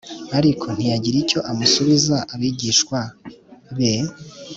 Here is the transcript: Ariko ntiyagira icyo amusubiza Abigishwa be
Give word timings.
Ariko 0.37 0.65
ntiyagira 0.75 1.17
icyo 1.23 1.39
amusubiza 1.51 2.15
Abigishwa 2.33 2.99
be 3.77 3.93